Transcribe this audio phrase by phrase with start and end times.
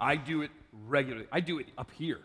[0.00, 0.50] I do it
[0.86, 1.26] regularly.
[1.32, 2.20] I do it up here.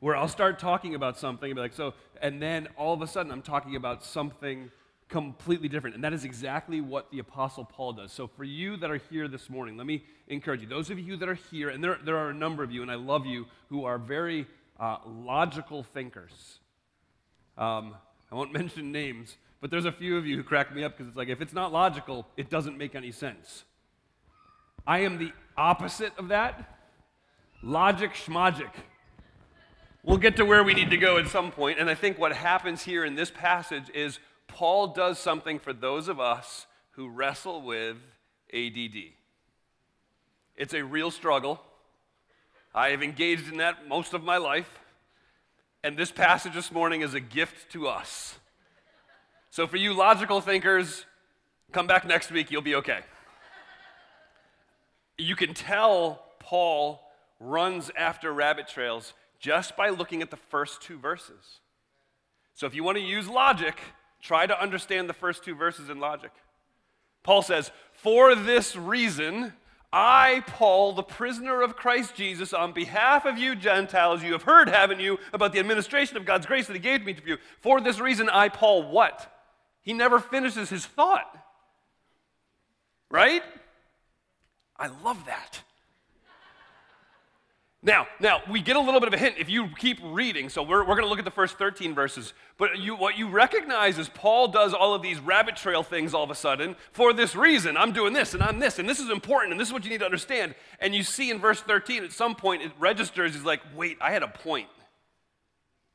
[0.00, 3.06] Where I'll start talking about something and be like, so, and then all of a
[3.06, 4.70] sudden I'm talking about something
[5.08, 5.94] completely different.
[5.94, 8.12] And that is exactly what the Apostle Paul does.
[8.12, 10.68] So, for you that are here this morning, let me encourage you.
[10.68, 12.90] Those of you that are here, and there, there are a number of you, and
[12.90, 14.46] I love you, who are very
[14.78, 16.60] uh, logical thinkers.
[17.56, 17.94] Um,
[18.30, 21.08] I won't mention names, but there's a few of you who crack me up because
[21.08, 23.64] it's like, if it's not logical, it doesn't make any sense.
[24.86, 26.78] I am the opposite of that.
[27.62, 28.70] Logic schmagic.
[30.04, 32.32] We'll get to where we need to go at some point, and I think what
[32.32, 37.60] happens here in this passage is Paul does something for those of us who wrestle
[37.60, 37.96] with
[38.54, 39.12] ADD.
[40.56, 41.60] It's a real struggle.
[42.74, 44.78] I have engaged in that most of my life.
[45.84, 48.38] And this passage this morning is a gift to us.
[49.50, 51.04] So, for you logical thinkers,
[51.72, 53.00] come back next week, you'll be okay.
[55.18, 57.02] You can tell Paul
[57.40, 61.60] runs after rabbit trails just by looking at the first two verses.
[62.54, 63.78] So, if you want to use logic,
[64.20, 66.32] Try to understand the first two verses in logic.
[67.22, 69.52] Paul says, For this reason,
[69.92, 74.68] I, Paul, the prisoner of Christ Jesus, on behalf of you Gentiles, you have heard,
[74.68, 77.38] haven't you, about the administration of God's grace that He gave me to you.
[77.60, 79.32] For this reason, I, Paul, what?
[79.82, 81.34] He never finishes his thought.
[83.10, 83.42] Right?
[84.78, 85.62] I love that.
[87.80, 90.48] Now, now we get a little bit of a hint if you keep reading.
[90.48, 92.32] So we're, we're going to look at the first 13 verses.
[92.56, 96.24] But you, what you recognize is Paul does all of these rabbit trail things all
[96.24, 97.76] of a sudden for this reason.
[97.76, 99.90] I'm doing this and I'm this and this is important and this is what you
[99.90, 100.56] need to understand.
[100.80, 103.34] And you see in verse 13 at some point it registers.
[103.34, 104.68] He's like, wait, I had a point.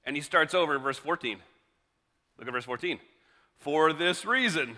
[0.06, 1.38] And he starts over in verse 14.
[2.38, 3.00] Look at verse 14.
[3.58, 4.78] For this reason.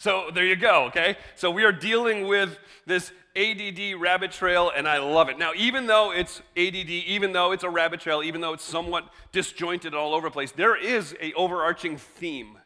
[0.00, 1.18] So there you go, okay?
[1.36, 5.38] So we are dealing with this ADD rabbit trail, and I love it.
[5.38, 9.04] Now, even though it's ADD, even though it's a rabbit trail, even though it's somewhat
[9.30, 12.56] disjointed all over the place, there is a overarching theme.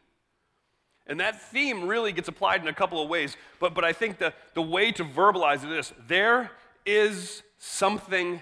[1.07, 3.35] And that theme really gets applied in a couple of ways.
[3.59, 6.51] But, but I think the, the way to verbalize it is there
[6.85, 8.41] is something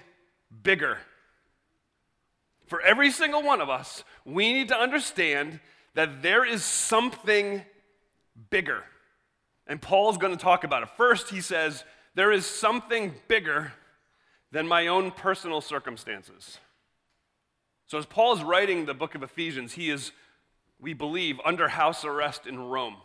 [0.62, 0.98] bigger.
[2.68, 5.58] For every single one of us, we need to understand
[5.94, 7.64] that there is something
[8.50, 8.82] bigger.
[9.66, 10.90] And Paul's going to talk about it.
[10.96, 11.84] First, he says,
[12.14, 13.72] there is something bigger
[14.52, 16.58] than my own personal circumstances.
[17.86, 20.12] So, as Paul is writing the book of Ephesians, he is,
[20.80, 22.96] we believe, under house arrest in Rome.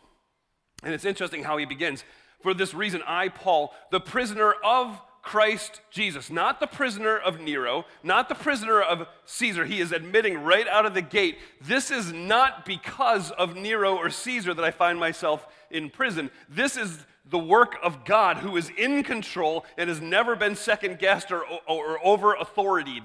[0.84, 2.03] And it's interesting how he begins.
[2.41, 7.85] For this reason, I, Paul, the prisoner of Christ Jesus, not the prisoner of Nero,
[8.01, 9.63] not the prisoner of Caesar.
[9.63, 14.09] He is admitting right out of the gate this is not because of Nero or
[14.09, 16.31] Caesar that I find myself in prison.
[16.50, 20.97] This is the work of God who is in control and has never been second
[20.97, 23.03] guessed or, or, or over authorityed.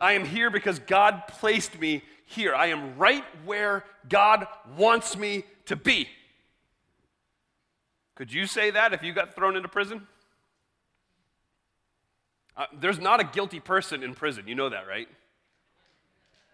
[0.00, 2.54] I am here because God placed me here.
[2.54, 4.46] I am right where God
[4.78, 6.08] wants me to be.
[8.14, 10.06] Could you say that if you got thrown into prison?
[12.56, 14.46] Uh, there's not a guilty person in prison.
[14.46, 15.08] You know that, right?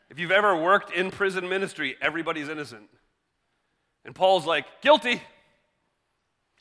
[0.09, 2.89] If you've ever worked in prison ministry, everybody's innocent.
[4.05, 5.23] And Paul's like, guilty.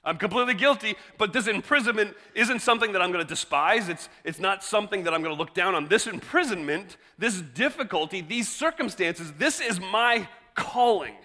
[0.03, 3.89] I'm completely guilty, but this imprisonment isn't something that I'm going to despise.
[3.89, 5.87] It's, it's not something that I'm going to look down on.
[5.87, 11.15] This imprisonment, this difficulty, these circumstances, this is my calling.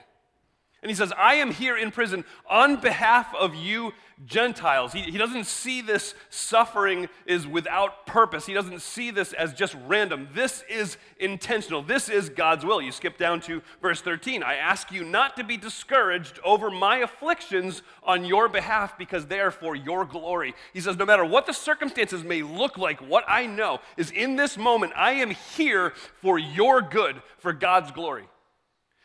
[0.84, 3.95] And he says, I am here in prison on behalf of you
[4.27, 4.93] Gentiles.
[4.93, 8.45] He, he doesn't see this suffering is without purpose.
[8.45, 10.28] He doesn't see this as just random.
[10.34, 11.81] This is intentional.
[11.81, 12.83] This is God's will.
[12.83, 14.43] You skip down to verse 13.
[14.43, 19.41] I ask you not to be discouraged over my afflictions on your behalf because they
[19.41, 20.55] are for your glory.
[20.75, 24.37] He says, no matter what the circumstances may look like, what I know is in
[24.37, 28.28] this moment, I am here for your good, for God's glory.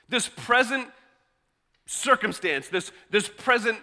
[0.10, 0.90] This present
[1.90, 3.80] circumstance, this, this present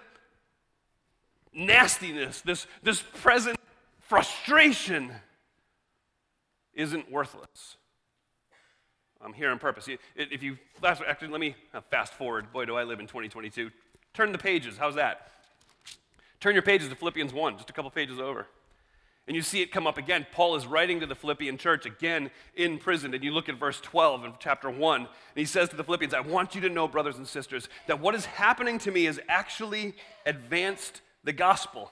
[1.52, 3.58] nastiness, this, this present
[3.98, 5.10] frustration
[6.74, 7.76] isn't worthless.
[9.20, 9.88] I'm here on purpose.
[10.14, 12.52] If you actually, let me uh, fast forward.
[12.52, 13.70] Boy, do I live in 2022.
[14.14, 14.76] Turn the pages.
[14.78, 15.32] How's that?
[16.38, 18.46] Turn your pages to Philippians 1, just a couple pages over.
[19.26, 20.26] And you see it come up again.
[20.32, 23.12] Paul is writing to the Philippian church again in prison.
[23.12, 25.00] And you look at verse 12 of chapter 1.
[25.00, 28.00] And he says to the Philippians, I want you to know, brothers and sisters, that
[28.00, 29.94] what is happening to me is actually
[30.24, 31.90] advanced the gospel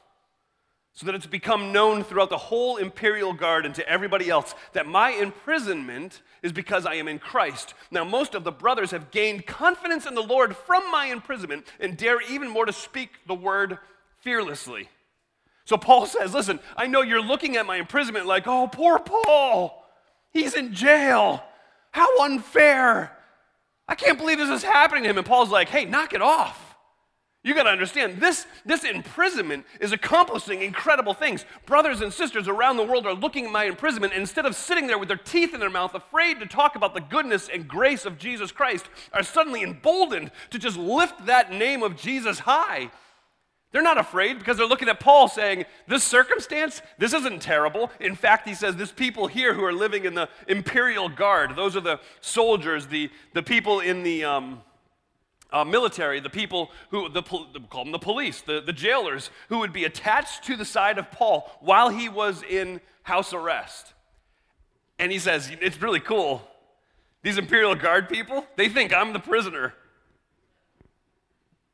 [0.93, 4.87] so that it's become known throughout the whole imperial guard and to everybody else that
[4.87, 7.75] my imprisonment is because I am in Christ.
[7.91, 11.97] Now, most of the brothers have gained confidence in the Lord from my imprisonment and
[11.97, 13.79] dare even more to speak the word
[14.21, 14.89] fearlessly.
[15.64, 19.84] So Paul says, Listen, I know you're looking at my imprisonment like, oh, poor Paul.
[20.32, 21.43] He's in jail.
[21.90, 23.16] How unfair.
[23.87, 25.19] I can't believe this is happening to him.
[25.19, 26.75] And Paul's like, Hey, knock it off.
[27.44, 31.44] You got to understand, this, this imprisonment is accomplishing incredible things.
[31.66, 34.87] Brothers and sisters around the world are looking at my imprisonment, and instead of sitting
[34.87, 38.06] there with their teeth in their mouth, afraid to talk about the goodness and grace
[38.06, 42.90] of Jesus Christ, are suddenly emboldened to just lift that name of Jesus high.
[43.75, 47.91] They're not afraid because they're looking at Paul saying, This circumstance, this isn't terrible.
[47.99, 51.75] In fact, he says, This people here who are living in the imperial guard, those
[51.76, 54.25] are the soldiers, the, the people in the.
[54.25, 54.62] Um,
[55.53, 59.73] uh, military, the people who, the, call them the police, the, the jailers, who would
[59.73, 63.93] be attached to the side of Paul while he was in house arrest.
[64.99, 66.43] And he says, It's really cool.
[67.23, 69.75] These Imperial Guard people, they think I'm the prisoner.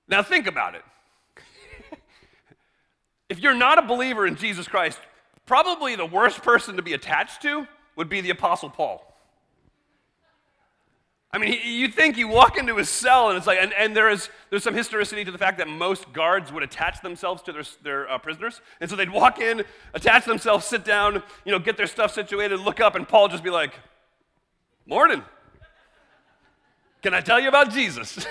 [0.08, 0.82] Now think about it.
[3.30, 4.98] If you're not a believer in Jesus Christ,
[5.46, 7.66] probably the worst person to be attached to
[7.96, 9.06] would be the Apostle Paul.
[11.32, 14.10] I mean, you think you walk into his cell and it's like, and, and there
[14.10, 17.62] is, there's some historicity to the fact that most guards would attach themselves to their,
[17.84, 18.60] their uh, prisoners.
[18.80, 19.62] And so they'd walk in,
[19.94, 23.44] attach themselves, sit down, you know, get their stuff situated, look up, and Paul just
[23.44, 23.74] be like,
[24.86, 25.22] Morning.
[27.00, 28.26] Can I tell you about Jesus?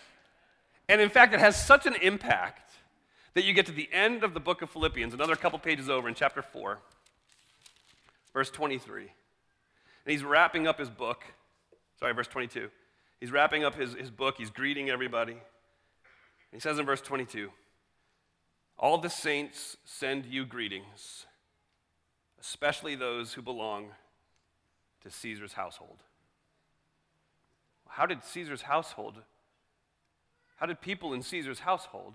[0.88, 2.67] and in fact, it has such an impact
[3.34, 6.08] that you get to the end of the book of Philippians, another couple pages over
[6.08, 6.78] in chapter 4,
[8.32, 9.02] verse 23.
[9.02, 9.10] And
[10.06, 11.24] he's wrapping up his book.
[11.98, 12.70] Sorry, verse 22.
[13.20, 15.36] He's wrapping up his, his book, he's greeting everybody.
[16.52, 17.50] He says in verse 22
[18.78, 21.26] All the saints send you greetings,
[22.40, 23.88] especially those who belong
[25.02, 26.02] to Caesar's household.
[27.88, 29.22] How did Caesar's household,
[30.56, 32.14] how did people in Caesar's household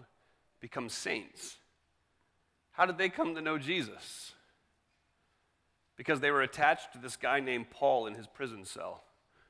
[0.63, 1.57] become saints?
[2.71, 4.31] How did they come to know Jesus?
[5.98, 9.04] Because they were attached to this guy named Paul in his prison cell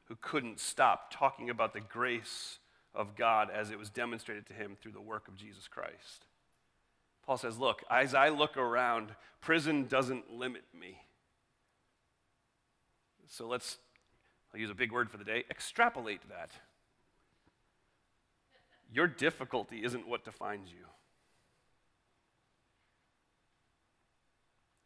[0.05, 2.57] who couldn't stop talking about the grace
[2.95, 6.25] of God as it was demonstrated to him through the work of Jesus Christ.
[7.25, 10.97] Paul says, Look, as I look around, prison doesn't limit me.
[13.27, 13.77] So let's,
[14.51, 16.49] I'll use a big word for the day, extrapolate that.
[18.91, 20.85] Your difficulty isn't what defines you.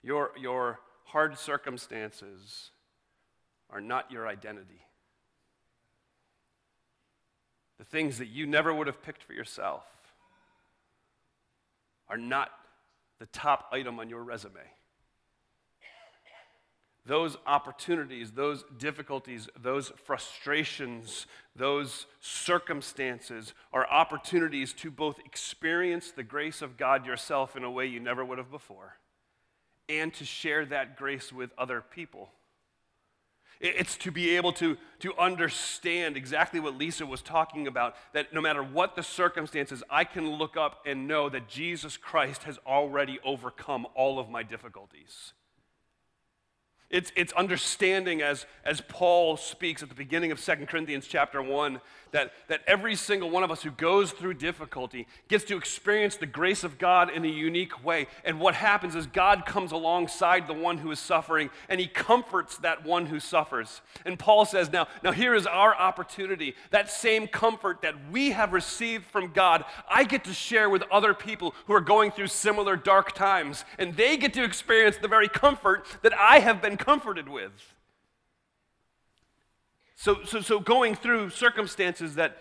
[0.03, 2.71] Your, your hard circumstances
[3.69, 4.87] are not your identity
[7.77, 9.83] the things that you never would have picked for yourself,
[12.09, 12.49] are not
[13.19, 14.53] the top item on your resume.
[17.05, 26.61] Those opportunities, those difficulties, those frustrations, those circumstances are opportunities to both experience the grace
[26.61, 28.97] of God yourself in a way you never would have before
[29.89, 32.29] and to share that grace with other people.
[33.59, 38.39] It's to be able to, to understand exactly what Lisa was talking about that no
[38.39, 43.19] matter what the circumstances, I can look up and know that Jesus Christ has already
[43.25, 45.33] overcome all of my difficulties.
[46.89, 51.81] It's, it's understanding as, as Paul speaks at the beginning of 2 Corinthians chapter 1
[52.11, 56.25] that, that every single one of us who goes through difficulty gets to experience the
[56.25, 58.07] grace of God in a unique way.
[58.23, 62.57] And what happens is God comes alongside the one who is suffering and he comforts
[62.59, 63.81] that one who suffers.
[64.05, 66.55] And Paul says, Now, now here is our opportunity.
[66.71, 71.13] That same comfort that we have received from God, I get to share with other
[71.13, 73.65] people who are going through similar dark times.
[73.77, 77.51] And they get to experience the very comfort that I have been comforted with.
[79.95, 82.37] So, so, so going through circumstances that,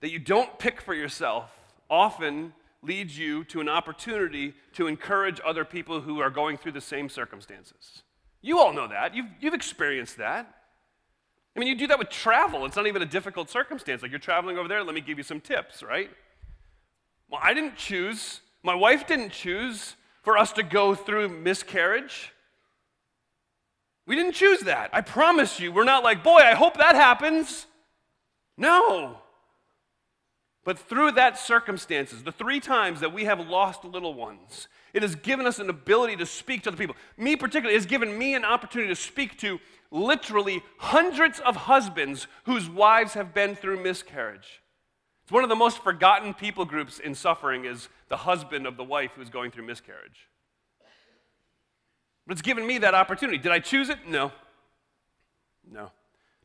[0.00, 1.50] that you don't pick for yourself
[1.88, 2.52] often
[2.82, 7.08] leads you to an opportunity to encourage other people who are going through the same
[7.08, 8.02] circumstances.
[8.40, 9.14] You all know that.
[9.14, 10.52] You've, you've experienced that.
[11.54, 12.64] I mean, you do that with travel.
[12.66, 14.02] It's not even a difficult circumstance.
[14.02, 16.10] Like you're traveling over there, let me give you some tips, right?
[17.30, 22.32] Well, I didn't choose, my wife didn't choose for us to go through miscarriage.
[24.06, 24.90] We didn't choose that.
[24.92, 25.72] I promise you.
[25.72, 27.66] We're not like, boy, I hope that happens.
[28.56, 29.18] No.
[30.64, 35.14] But through that circumstances, the three times that we have lost little ones, it has
[35.16, 36.96] given us an ability to speak to other people.
[37.16, 39.58] Me, particularly, has given me an opportunity to speak to
[39.90, 44.62] literally hundreds of husbands whose wives have been through miscarriage.
[45.24, 48.84] It's one of the most forgotten people groups in suffering is the husband of the
[48.84, 50.28] wife who's going through miscarriage.
[52.32, 53.36] It's given me that opportunity.
[53.36, 53.98] Did I choose it?
[54.08, 54.32] No.
[55.70, 55.90] No.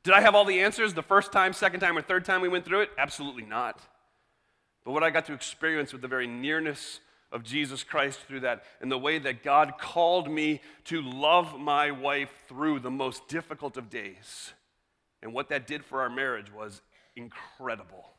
[0.04, 2.50] Did I have all the answers the first time, second time, or third time we
[2.50, 2.90] went through it?
[2.98, 3.82] Absolutely not.
[4.84, 7.00] But what I got to experience with the very nearness
[7.32, 11.92] of Jesus Christ through that and the way that God called me to love my
[11.92, 14.54] wife through the most difficult of days.
[15.22, 16.82] And what that did for our marriage was
[17.16, 18.10] incredible.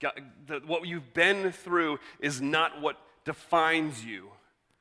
[0.00, 0.12] God,
[0.46, 4.30] the, what you've been through is not what defines you.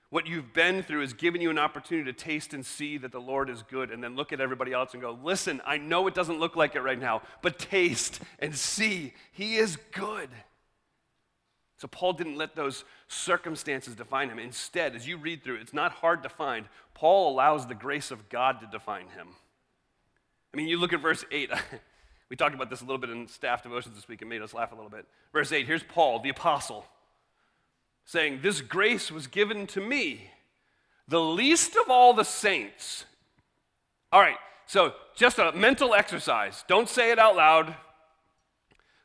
[0.10, 3.22] What you've been through is given you an opportunity to taste and see that the
[3.22, 6.16] Lord is good, and then look at everybody else and go, Listen, I know it
[6.16, 9.13] doesn't look like it right now, but taste and see.
[9.32, 10.30] He is good.
[11.78, 14.38] So Paul didn't let those circumstances define him.
[14.38, 16.66] Instead, as you read through it's not hard to find.
[16.94, 19.30] Paul allows the grace of God to define him.
[20.54, 21.51] I mean, you look at verse 8.
[22.30, 24.54] we talked about this a little bit in staff devotions this week and made us
[24.54, 25.06] laugh a little bit.
[25.32, 26.86] Verse 8 here's Paul, the apostle,
[28.10, 30.32] saying, This grace was given to me,
[31.08, 33.06] the least of all the saints.
[34.12, 36.63] All right, so just a mental exercise.
[36.68, 37.75] Don't say it out loud.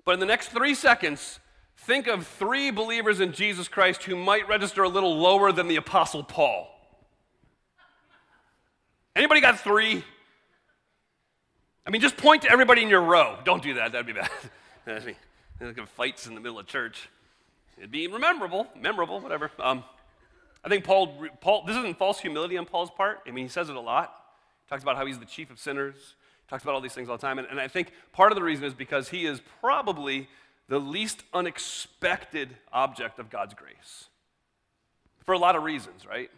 [0.04, 1.40] But in the next three seconds,
[1.84, 5.76] Think of three believers in Jesus Christ who might register a little lower than the
[5.76, 6.66] Apostle Paul.
[9.14, 10.02] Anybody got three?
[11.86, 13.38] I mean, just point to everybody in your row.
[13.44, 14.30] Don't do that, that'd be bad.
[15.04, 15.16] Mean,
[15.60, 17.10] like fights in the middle of church.
[17.78, 19.50] It'd be memorable, memorable, whatever.
[19.58, 19.84] Um,
[20.64, 23.20] I think Paul, Paul, this isn't false humility on Paul's part.
[23.26, 24.14] I mean, he says it a lot.
[24.64, 25.96] He talks about how he's the chief of sinners.
[25.96, 27.38] He talks about all these things all the time.
[27.38, 30.28] And, and I think part of the reason is because he is probably
[30.68, 34.08] the least unexpected object of God's grace.
[35.24, 36.30] For a lot of reasons, right?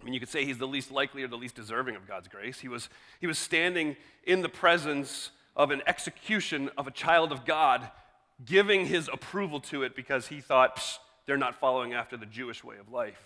[0.00, 2.28] I mean, you could say he's the least likely or the least deserving of God's
[2.28, 2.60] grace.
[2.60, 2.88] He was,
[3.20, 7.90] he was standing in the presence of an execution of a child of God,
[8.44, 10.82] giving his approval to it because he thought,
[11.26, 13.22] they're not following after the Jewish way of life.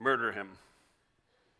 [0.00, 0.50] Murder him.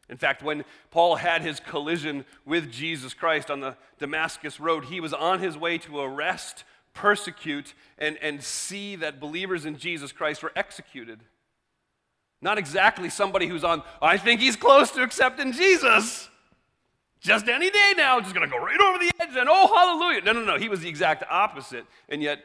[0.08, 5.00] In fact, when Paul had his collision with Jesus Christ on the Damascus Road, he
[5.00, 10.42] was on his way to arrest persecute and, and see that believers in Jesus Christ
[10.42, 11.20] were executed.
[12.40, 16.28] Not exactly somebody who's on, I think he's close to accepting Jesus.
[17.20, 20.22] Just any day now, just gonna go right over the edge and oh, hallelujah.
[20.22, 20.58] No, no, no.
[20.58, 21.84] He was the exact opposite.
[22.08, 22.38] And yet,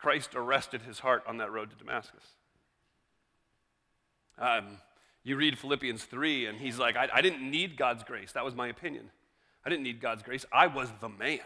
[0.00, 2.24] Christ arrested his heart on that road to Damascus.
[4.38, 4.78] Um,
[5.22, 8.32] you read Philippians 3, and he's like, I, I didn't need God's grace.
[8.32, 9.10] That was my opinion.
[9.64, 10.46] I didn't need God's grace.
[10.50, 11.40] I was the man.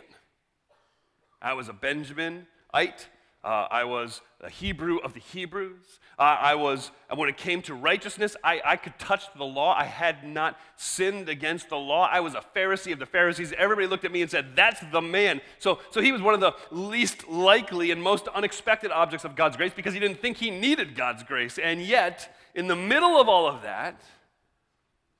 [1.42, 3.06] I was a Benjaminite.
[3.44, 6.00] Uh, I was a Hebrew of the Hebrews.
[6.18, 9.74] Uh, I was, and when it came to righteousness, I, I could touch the law.
[9.74, 12.08] I had not sinned against the law.
[12.10, 13.52] I was a Pharisee of the Pharisees.
[13.58, 15.42] Everybody looked at me and said, That's the man.
[15.58, 19.58] So, so he was one of the least likely and most unexpected objects of God's
[19.58, 21.58] grace because he didn't think he needed God's grace.
[21.58, 24.00] And yet, in the middle of all of that,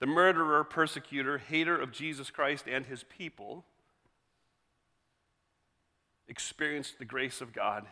[0.00, 3.66] the murderer, persecutor, hater of Jesus Christ and his people,
[6.26, 7.86] experienced the grace of God.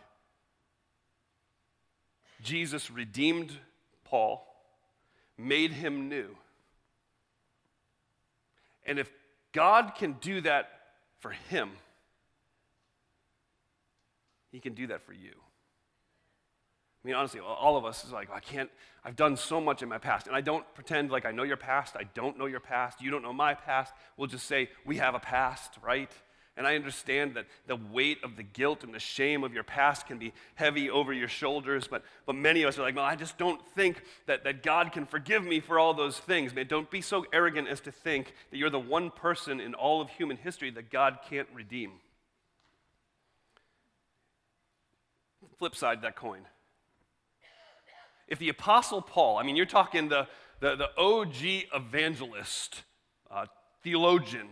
[2.42, 3.52] Jesus redeemed
[4.04, 4.46] Paul,
[5.38, 6.36] made him new.
[8.84, 9.10] And if
[9.52, 10.68] God can do that
[11.20, 11.70] for him,
[14.50, 15.32] he can do that for you.
[17.04, 18.70] I mean, honestly, all of us is like, I can't,
[19.04, 20.28] I've done so much in my past.
[20.28, 21.96] And I don't pretend like I know your past.
[21.96, 23.00] I don't know your past.
[23.00, 23.92] You don't know my past.
[24.16, 26.12] We'll just say, we have a past, right?
[26.56, 30.06] And I understand that the weight of the guilt and the shame of your past
[30.06, 33.16] can be heavy over your shoulders, but, but many of us are like, well, I
[33.16, 36.54] just don't think that, that God can forgive me for all those things.
[36.54, 40.02] Man, don't be so arrogant as to think that you're the one person in all
[40.02, 41.92] of human history that God can't redeem.
[45.58, 46.42] Flip side of that coin.
[48.28, 50.26] If the Apostle Paul, I mean, you're talking the,
[50.60, 52.82] the, the OG evangelist,
[53.30, 53.46] uh,
[53.82, 54.48] theologian,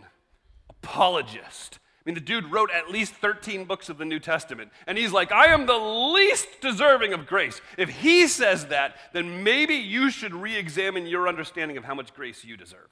[0.69, 4.71] apologist, I mean, the dude wrote at least 13 books of the New Testament.
[4.87, 7.61] And he's like, I am the least deserving of grace.
[7.77, 12.13] If he says that, then maybe you should re examine your understanding of how much
[12.15, 12.89] grace you deserve.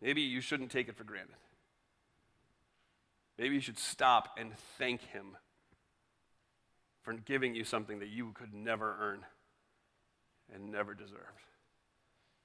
[0.00, 1.34] Maybe you shouldn't take it for granted.
[3.38, 5.36] Maybe you should stop and thank him
[7.02, 9.24] for giving you something that you could never earn
[10.54, 11.42] and never deserved.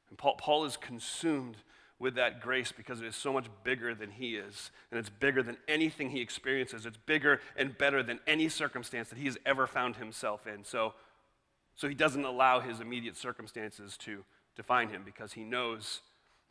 [0.10, 1.58] And Paul, Paul is consumed
[2.00, 4.72] with that grace because it is so much bigger than he is.
[4.92, 6.86] And it's bigger than anything he experiences.
[6.86, 10.63] It's bigger and better than any circumstance that he has ever found himself in.
[10.63, 10.94] So,
[11.75, 14.24] so he doesn't allow his immediate circumstances to
[14.56, 16.01] define him because he knows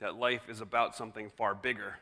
[0.00, 1.94] that life is about something far bigger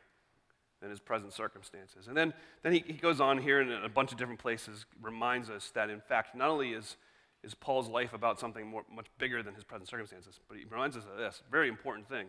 [0.80, 2.08] than his present circumstances.
[2.08, 2.32] And then,
[2.62, 5.90] then he, he goes on here in a bunch of different places, reminds us that
[5.90, 6.96] in fact, not only is,
[7.42, 10.96] is Paul's life about something more, much bigger than his present circumstances, but he reminds
[10.96, 12.26] us of this very important thing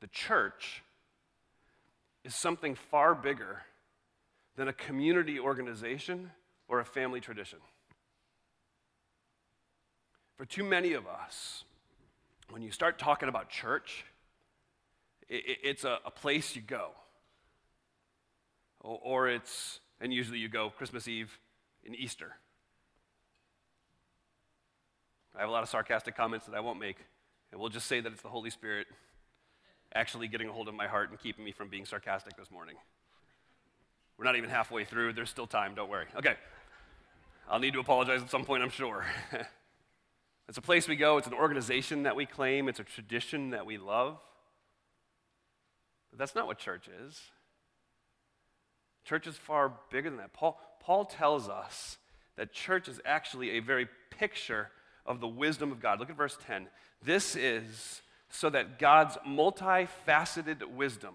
[0.00, 0.82] the church
[2.24, 3.62] is something far bigger
[4.56, 6.30] than a community organization
[6.68, 7.58] or a family tradition.
[10.36, 11.64] For too many of us,
[12.50, 14.04] when you start talking about church,
[15.28, 16.90] it's a, place you go.
[18.80, 21.38] Or it's, and usually you go Christmas Eve
[21.86, 22.32] and Easter.
[25.36, 26.96] I have a lot of sarcastic comments that I won't make,
[27.52, 28.88] and we'll just say that it's the Holy Spirit
[29.94, 32.76] actually getting a hold of my heart and keeping me from being sarcastic this morning.
[34.16, 35.14] We're not even halfway through.
[35.14, 35.74] There's still time.
[35.74, 36.06] Don't worry.
[36.16, 36.34] Okay.
[37.48, 39.04] I'll need to apologize at some point, I'm sure.
[40.48, 43.66] it's a place we go, it's an organization that we claim, it's a tradition that
[43.66, 44.18] we love.
[46.10, 47.20] But that's not what church is.
[49.04, 50.32] Church is far bigger than that.
[50.32, 51.98] Paul, Paul tells us
[52.36, 54.68] that church is actually a very picture
[55.04, 55.98] of the wisdom of God.
[55.98, 56.68] Look at verse 10.
[57.02, 61.14] This is so that God's multifaceted wisdom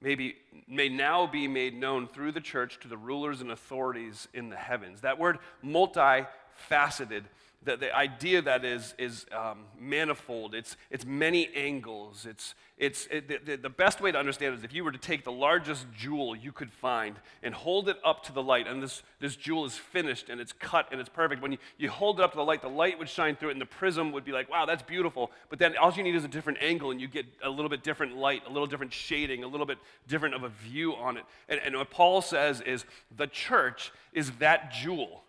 [0.00, 0.36] may, be,
[0.68, 4.56] may now be made known through the church to the rulers and authorities in the
[4.56, 5.00] heavens.
[5.00, 7.24] That word multifaceted
[7.64, 12.26] the, the idea that is, is um, manifold, it's, it's many angles.
[12.28, 14.98] It's, it's, it, the, the best way to understand it is if you were to
[14.98, 18.82] take the largest jewel you could find and hold it up to the light, and
[18.82, 21.40] this, this jewel is finished and it's cut and it's perfect.
[21.40, 23.52] When you, you hold it up to the light, the light would shine through it,
[23.52, 25.30] and the prism would be like, wow, that's beautiful.
[25.48, 27.82] But then all you need is a different angle, and you get a little bit
[27.82, 29.78] different light, a little different shading, a little bit
[30.08, 31.24] different of a view on it.
[31.48, 32.84] And, and what Paul says is
[33.16, 35.24] the church is that jewel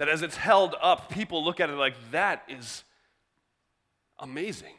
[0.00, 2.84] that as it's held up, people look at it like, that is
[4.18, 4.72] amazing.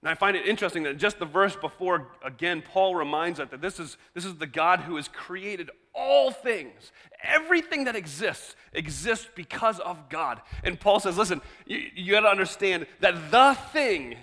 [0.00, 3.60] And I find it interesting that just the verse before, again, Paul reminds us that
[3.60, 6.90] this is, this is the God who has created all things.
[7.22, 10.40] Everything that exists exists because of God.
[10.64, 14.16] And Paul says, listen, you, you got to understand that the thing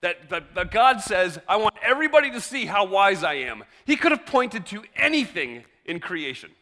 [0.00, 3.62] that, that, that God says, I want everybody to see how wise I am.
[3.84, 6.52] He could have pointed to anything in creation.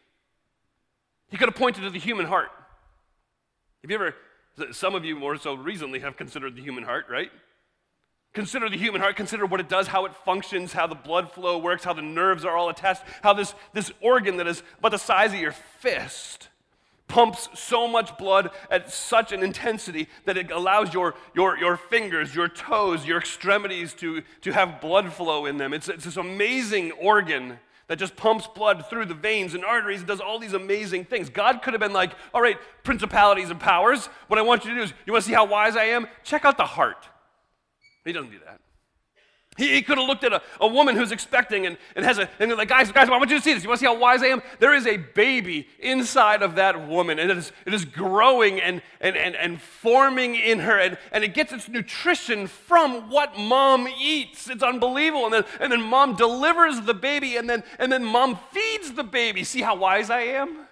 [1.29, 2.49] He could have pointed to the human heart.
[3.81, 4.15] Have you ever,
[4.71, 7.31] some of you more so recently have considered the human heart, right?
[8.33, 11.57] Consider the human heart, consider what it does, how it functions, how the blood flow
[11.57, 14.97] works, how the nerves are all attached, how this, this organ that is about the
[14.97, 16.49] size of your fist
[17.07, 22.35] pumps so much blood at such an intensity that it allows your, your, your fingers,
[22.35, 25.73] your toes, your extremities to, to have blood flow in them.
[25.73, 30.07] It's, it's this amazing organ that just pumps blood through the veins and arteries and
[30.07, 31.29] does all these amazing things.
[31.29, 34.77] God could have been like, all right, principalities and powers, what I want you to
[34.77, 36.07] do is, you want to see how wise I am?
[36.23, 37.07] Check out the heart.
[38.03, 38.59] He doesn't do that.
[39.57, 42.29] He, he could have looked at a, a woman who's expecting and, and has a,
[42.39, 43.63] and like, guys, guys, I want you to see this.
[43.63, 44.41] You want to see how wise I am?
[44.59, 48.81] There is a baby inside of that woman, and it is, it is growing and,
[48.99, 53.87] and, and, and forming in her, and, and it gets its nutrition from what mom
[53.87, 54.49] eats.
[54.49, 55.25] It's unbelievable.
[55.25, 59.03] And then, and then mom delivers the baby, and then, and then mom feeds the
[59.03, 59.43] baby.
[59.43, 60.64] See how wise I am?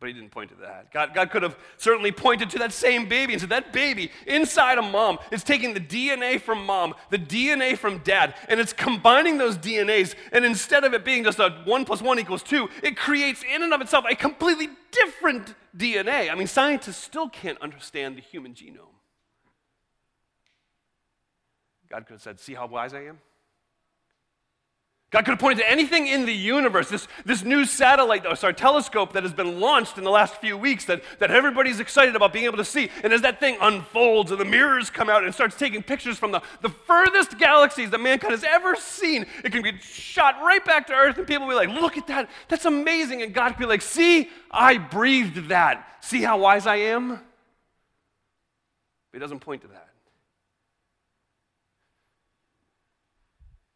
[0.00, 0.92] But he didn't point to that.
[0.92, 4.76] God, God could have certainly pointed to that same baby and said, That baby inside
[4.76, 9.38] of mom is taking the DNA from mom, the DNA from dad, and it's combining
[9.38, 10.14] those DNAs.
[10.32, 13.62] And instead of it being just a one plus one equals two, it creates in
[13.62, 16.30] and of itself a completely different DNA.
[16.30, 18.94] I mean, scientists still can't understand the human genome.
[21.88, 23.20] God could have said, See how wise I am?
[25.14, 26.88] God could have pointed to anything in the universe.
[26.88, 30.86] This, this new satellite, sorry, telescope that has been launched in the last few weeks
[30.86, 32.90] that, that everybody's excited about being able to see.
[33.04, 36.32] And as that thing unfolds and the mirrors come out and starts taking pictures from
[36.32, 40.88] the, the furthest galaxies that mankind has ever seen, it can be shot right back
[40.88, 42.28] to Earth, and people will be like, look at that.
[42.48, 43.22] That's amazing.
[43.22, 45.98] And God could be like, see, I breathed that.
[46.00, 47.10] See how wise I am?
[47.10, 47.20] But
[49.12, 49.90] he doesn't point to that.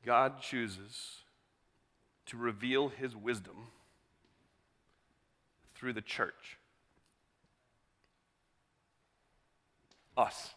[0.04, 1.18] God chooses
[2.28, 3.56] to reveal his wisdom
[5.74, 6.58] through the church.
[10.16, 10.54] Us.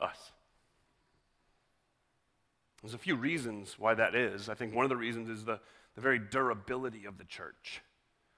[0.00, 0.32] Us.
[2.82, 4.48] There's a few reasons why that is.
[4.48, 5.60] I think one of the reasons is the,
[5.94, 7.82] the very durability of the church.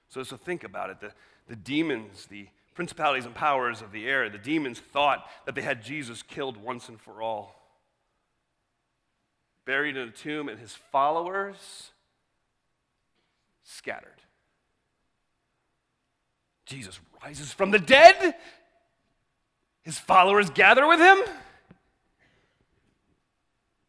[0.09, 0.99] So, so think about it.
[0.99, 1.11] The,
[1.47, 5.83] the demons, the principalities and powers of the air, the demons thought that they had
[5.83, 7.62] Jesus killed once and for all
[9.65, 11.91] buried in a tomb, and his followers
[13.63, 14.09] scattered.
[16.65, 18.35] Jesus rises from the dead.
[19.81, 21.17] His followers gather with him.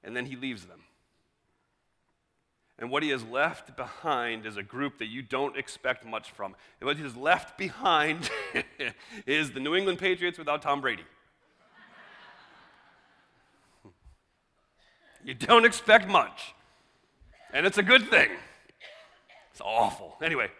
[0.02, 0.80] And then he leaves them.
[2.78, 6.56] And what he has left behind is a group that you don't expect much from.
[6.80, 8.28] And what he has left behind
[9.26, 11.04] is the New England Patriots without Tom Brady.
[15.24, 16.54] You don't expect much.
[17.52, 18.28] And it's a good thing.
[19.50, 20.16] It's awful.
[20.22, 20.50] Anyway,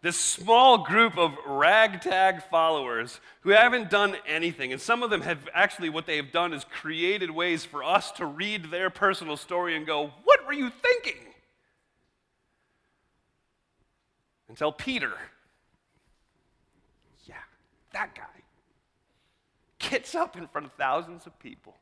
[0.00, 4.72] this small group of ragtag followers who haven't done anything.
[4.72, 8.10] And some of them have actually, what they have done is created ways for us
[8.12, 11.20] to read their personal story and go, What were you thinking?
[14.48, 15.12] Until Peter,
[17.24, 17.34] yeah,
[17.92, 18.22] that guy,
[19.78, 21.74] gets up in front of thousands of people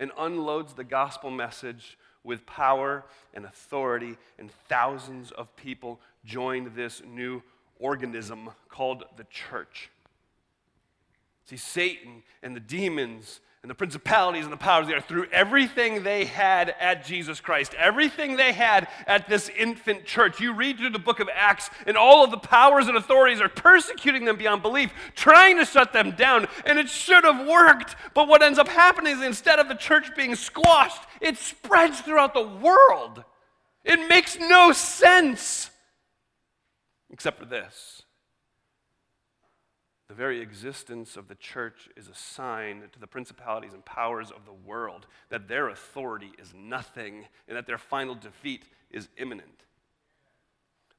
[0.00, 7.02] and unloads the gospel message with power and authority, and thousands of people joined this
[7.06, 7.42] new
[7.78, 9.90] organism called the church.
[11.44, 16.24] See, Satan and the demons and the principalities and the powers there threw everything they
[16.24, 20.40] had at Jesus Christ, everything they had at this infant church.
[20.40, 23.50] You read through the book of Acts, and all of the powers and authorities are
[23.50, 27.96] persecuting them beyond belief, trying to shut them down, and it should have worked.
[28.14, 32.32] But what ends up happening is instead of the church being squashed, it spreads throughout
[32.32, 33.24] the world.
[33.84, 35.70] It makes no sense,
[37.10, 38.02] except for this
[40.10, 44.44] the very existence of the church is a sign to the principalities and powers of
[44.44, 49.62] the world that their authority is nothing and that their final defeat is imminent.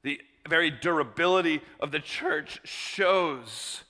[0.02, 3.84] The very durability of the church shows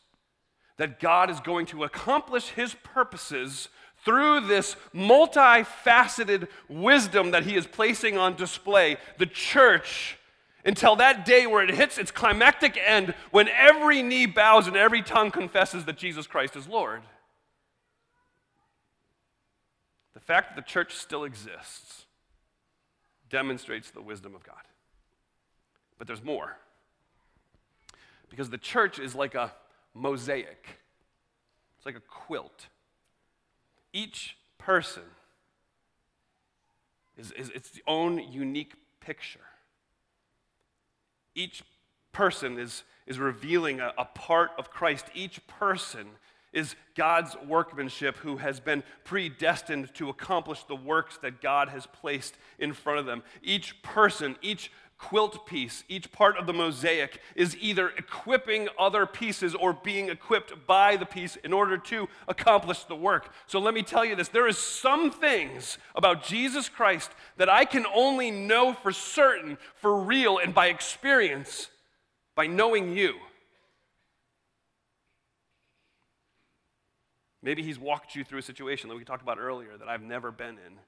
[0.76, 3.68] that God is going to accomplish his purposes
[4.04, 8.96] through this multifaceted wisdom that he is placing on display.
[9.18, 10.18] The church
[10.64, 15.02] until that day where it hits its climactic end when every knee bows and every
[15.02, 17.02] tongue confesses that Jesus Christ is Lord.
[20.14, 22.06] The fact that the church still exists
[23.28, 24.62] demonstrates the wisdom of God.
[25.98, 26.56] But there's more.
[28.28, 29.52] Because the church is like a
[29.94, 30.66] mosaic,
[31.76, 32.68] it's like a quilt.
[33.92, 35.02] Each person
[37.16, 39.40] is, is its own unique picture
[41.34, 41.62] each
[42.12, 45.06] person is, is revealing a, a part of Christ.
[45.14, 46.06] Each person
[46.52, 52.36] is God's workmanship who has been predestined to accomplish the works that God has placed
[52.58, 53.22] in front of them.
[53.42, 54.70] Each person, each
[55.02, 60.64] quilt piece, each part of the mosaic is either equipping other pieces or being equipped
[60.64, 63.32] by the piece in order to accomplish the work.
[63.48, 67.64] So let me tell you this there is some things about Jesus Christ that I
[67.64, 71.68] can only know for certain, for real, and by experience
[72.36, 73.14] by knowing you.
[77.42, 80.30] Maybe he's walked you through a situation that we talked about earlier that I've never
[80.30, 80.78] been in.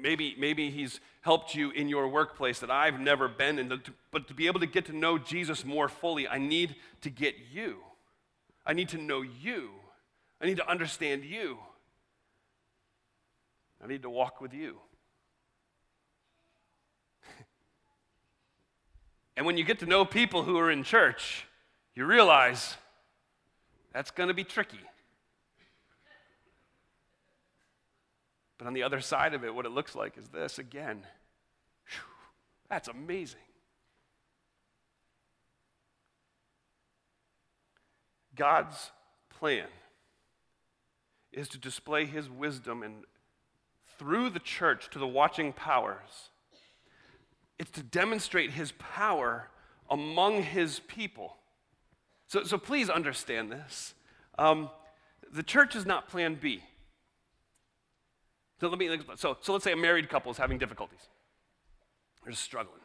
[0.00, 3.82] Maybe, maybe he's helped you in your workplace that I've never been in.
[4.10, 7.34] But to be able to get to know Jesus more fully, I need to get
[7.52, 7.78] you.
[8.64, 9.70] I need to know you.
[10.40, 11.58] I need to understand you.
[13.84, 14.78] I need to walk with you.
[19.36, 21.46] and when you get to know people who are in church,
[21.94, 22.76] you realize
[23.92, 24.80] that's going to be tricky.
[28.62, 31.04] But on the other side of it, what it looks like is this again.
[31.88, 32.28] Whew,
[32.70, 33.40] that's amazing.
[38.36, 38.92] God's
[39.30, 39.66] plan
[41.32, 43.02] is to display his wisdom and
[43.98, 46.30] through the church to the watching powers.
[47.58, 49.48] It's to demonstrate his power
[49.90, 51.36] among his people.
[52.28, 53.94] So, so please understand this.
[54.38, 54.70] Um,
[55.32, 56.62] the church is not plan B.
[58.62, 61.00] So, let me, so, so let's say a married couple is having difficulties.
[62.22, 62.78] They're just struggling.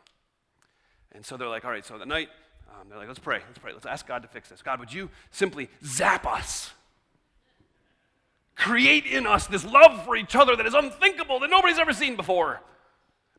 [1.11, 2.29] And so they're like, all right, so the night,
[2.67, 4.63] um, they're like, let's pray, let's pray, let's ask God to fix this.
[4.63, 6.71] God, would you simply zap us?
[8.55, 12.15] Create in us this love for each other that is unthinkable, that nobody's ever seen
[12.15, 12.59] before.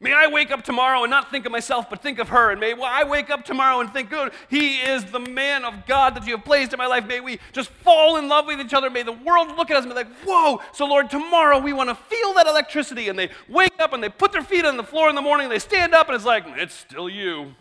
[0.01, 2.53] May I wake up tomorrow and not think of myself, but think of her.
[2.53, 6.15] And may I wake up tomorrow and think, good, he is the man of God
[6.15, 7.05] that you have placed in my life.
[7.05, 8.91] May we just fall in love with each other.
[8.91, 10.61] May the world look at us and be like, whoa.
[10.73, 13.09] So, Lord, tomorrow we want to feel that electricity.
[13.09, 15.47] And they wake up and they put their feet on the floor in the morning.
[15.47, 17.55] And they stand up and it's like, it's still you.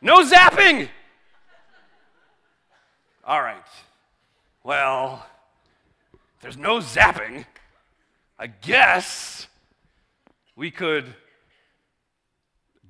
[0.00, 0.88] No zapping.
[3.26, 3.56] All right.
[4.62, 5.26] Well,
[6.40, 7.44] there's no zapping.
[8.38, 9.48] I guess
[10.56, 11.14] we could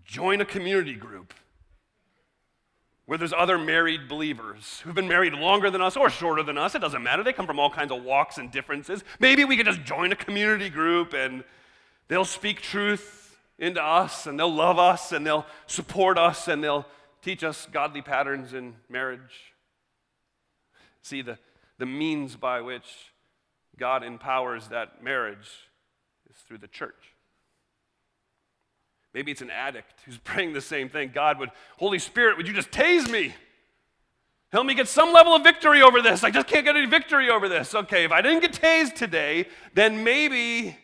[0.04, 1.32] join a community group
[3.06, 6.74] where there's other married believers who've been married longer than us or shorter than us.
[6.74, 7.22] It doesn't matter.
[7.22, 9.04] They come from all kinds of walks and differences.
[9.18, 11.44] Maybe we could just join a community group and
[12.08, 16.86] they'll speak truth into us and they'll love us and they'll support us and they'll
[17.22, 19.52] teach us godly patterns in marriage.
[21.02, 21.38] See, the,
[21.78, 23.12] the means by which
[23.78, 25.50] God empowers that marriage
[26.30, 27.13] is through the church.
[29.14, 31.12] Maybe it's an addict who's praying the same thing.
[31.14, 33.34] God would, Holy Spirit, would you just tase me?
[34.50, 36.22] Help me get some level of victory over this.
[36.22, 37.74] I just can't get any victory over this.
[37.74, 40.76] Okay, if I didn't get tased today, then maybe,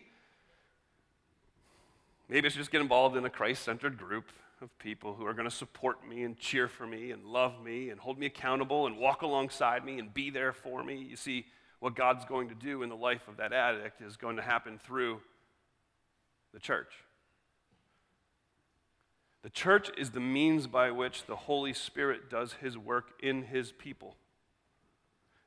[2.29, 4.25] maybe I should just get involved in a Christ centered group
[4.61, 7.91] of people who are going to support me and cheer for me and love me
[7.91, 10.97] and hold me accountable and walk alongside me and be there for me.
[10.97, 11.47] You see,
[11.79, 14.81] what God's going to do in the life of that addict is going to happen
[14.85, 15.21] through
[16.53, 16.93] the church.
[19.43, 23.73] The church is the means by which the Holy Spirit does his work in his
[23.73, 24.17] people.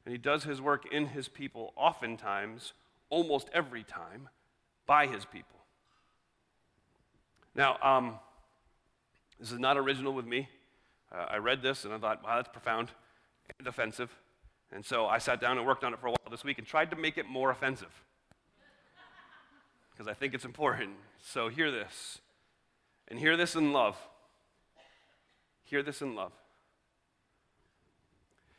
[0.05, 2.73] And he does his work in his people oftentimes,
[3.09, 4.29] almost every time,
[4.85, 5.59] by his people.
[7.55, 8.15] Now, um,
[9.39, 10.49] this is not original with me.
[11.11, 12.89] Uh, I read this and I thought, wow, that's profound
[13.59, 14.09] and offensive.
[14.71, 16.65] And so I sat down and worked on it for a while this week and
[16.65, 18.03] tried to make it more offensive.
[19.91, 20.93] Because I think it's important.
[21.21, 22.19] So hear this.
[23.07, 23.97] And hear this in love.
[25.63, 26.33] Hear this in love.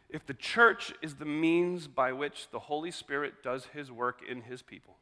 [0.09, 4.43] If the church is the means by which the Holy Spirit does his work in
[4.43, 4.97] his people,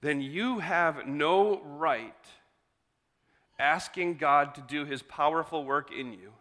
[0.00, 2.14] then you have no right
[3.58, 6.32] asking God to do his powerful work in you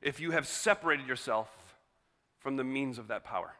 [0.00, 1.48] if you have separated yourself
[2.38, 3.54] from the means of that power.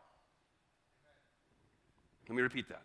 [2.29, 2.83] Let me repeat that.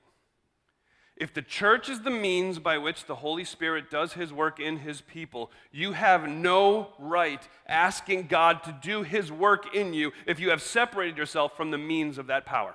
[1.20, 4.78] If the church is the means by which the Holy Spirit does his work in
[4.78, 10.40] his people, you have no right asking God to do his work in you if
[10.40, 12.74] you have separated yourself from the means of that power.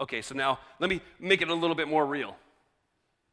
[0.00, 2.34] Okay, so now let me make it a little bit more real.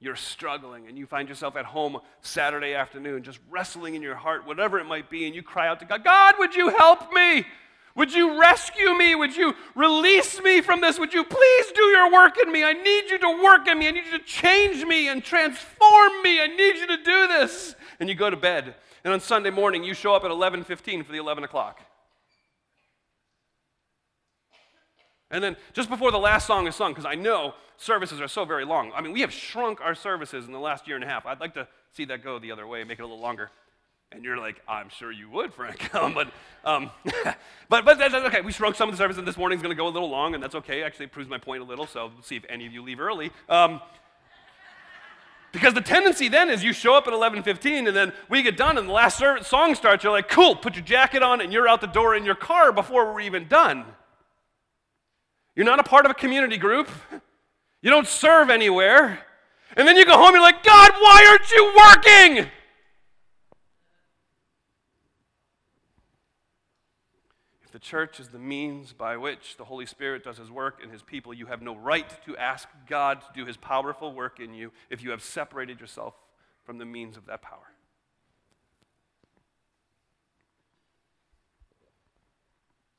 [0.02, 4.46] You're struggling and you find yourself at home Saturday afternoon just wrestling in your heart,
[4.46, 7.46] whatever it might be, and you cry out to God, God, would you help me?
[7.96, 9.16] Would you rescue me?
[9.16, 10.98] Would you release me from this?
[10.98, 12.64] Would you please do your work in me?
[12.64, 13.88] I need you to work in me.
[13.88, 16.40] I need you to change me and transform me.
[16.40, 17.76] I need you to do this.
[18.00, 18.76] And you go to bed.
[19.04, 21.82] And on Sunday morning, you show up at 11:15 for the 11 o'clock.
[25.30, 28.46] And then just before the last song is sung, because I know services are so
[28.46, 28.92] very long.
[28.94, 31.26] I mean, we have shrunk our services in the last year and a half.
[31.26, 33.50] I'd like to see that go the other way, make it a little longer.
[34.12, 35.90] And you're like, I'm sure you would, Frank.
[35.94, 36.32] but,
[36.66, 36.92] um,
[37.70, 38.42] but, but that's okay.
[38.42, 40.34] We shrunk some of the service, and this morning's going to go a little long,
[40.34, 40.84] and that's okay.
[40.84, 43.00] Actually, it proves my point a little, so we'll see if any of you leave
[43.00, 43.32] early.
[43.48, 43.82] Um,
[45.54, 48.78] because the tendency then is you show up at 11:15, and then we get done,
[48.78, 50.04] and the last service, song starts.
[50.04, 52.72] You're like, cool, put your jacket on, and you're out the door in your car
[52.72, 53.86] before we're even done.
[55.56, 56.90] You're not a part of a community group.
[57.82, 59.20] You don't serve anywhere.
[59.76, 62.52] And then you go home, you're like, God, why aren't you working?
[67.82, 71.34] Church is the means by which the Holy Spirit does his work in his people,
[71.34, 75.04] you have no right to ask God to do his powerful work in you if
[75.04, 76.14] you have separated yourself
[76.64, 77.72] from the means of that power.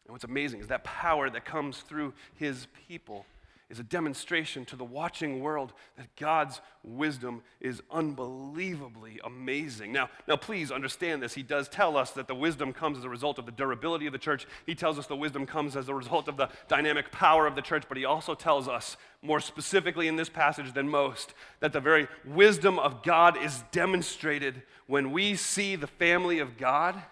[0.04, 3.24] And what's amazing is that power that comes through his people
[3.72, 9.92] is a demonstration to the watching world that God's wisdom is unbelievably amazing.
[9.92, 11.32] Now, now please understand this.
[11.32, 14.12] He does tell us that the wisdom comes as a result of the durability of
[14.12, 14.46] the church.
[14.66, 17.62] He tells us the wisdom comes as a result of the dynamic power of the
[17.62, 21.80] church, but he also tells us more specifically in this passage than most that the
[21.80, 27.02] very wisdom of God is demonstrated when we see the family of God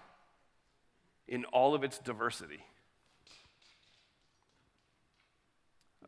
[1.27, 2.59] in all of its diversity.